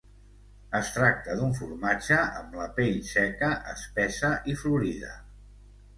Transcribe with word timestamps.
Es 0.79 0.87
tracta 0.95 1.35
d'un 1.41 1.51
formatge 1.59 2.17
amb 2.39 2.57
la 2.61 2.67
pell 2.79 2.99
seca, 3.13 3.53
espessa 3.75 4.33
i 4.55 4.57
florida. 4.63 5.17